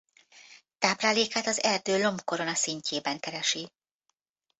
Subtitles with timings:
[0.77, 3.69] Táplálékát az erdő lombkoronaszintjében keresi.